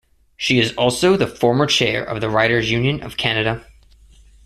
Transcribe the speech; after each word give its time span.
She 0.35 0.59
is 0.59 0.73
also 0.73 1.15
the 1.15 1.27
former 1.27 1.67
chair 1.67 2.03
of 2.03 2.21
the 2.21 2.27
Writers' 2.31 2.71
Union 2.71 3.03
of 3.03 3.17
Canada. 3.17 3.67